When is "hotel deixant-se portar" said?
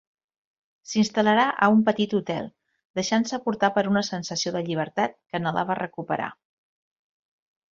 2.19-3.71